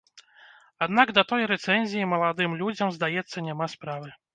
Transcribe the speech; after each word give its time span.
Аднак 0.85 1.11
да 1.19 1.25
той 1.33 1.45
рэцэнзіі 1.53 2.11
маладым 2.17 2.59
людзям, 2.63 2.87
здаецца, 3.01 3.49
няма 3.51 3.75
справы. 3.79 4.17